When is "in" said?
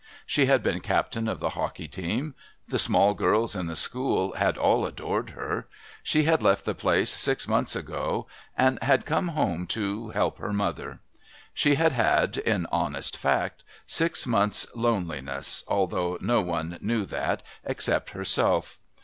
3.55-3.67, 12.39-12.65